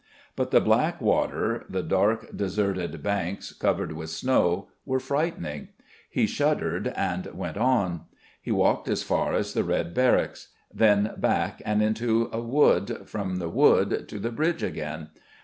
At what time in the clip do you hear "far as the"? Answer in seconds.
9.03-9.63